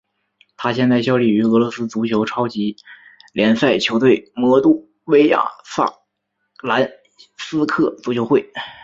[0.57, 2.75] 他现在效力于俄罗斯足球超级
[3.33, 5.93] 联赛球队摩度维亚萨
[6.63, 6.91] 兰
[7.37, 8.51] 斯克足球会。